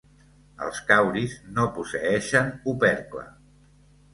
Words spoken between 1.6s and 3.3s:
posseeixen opercle.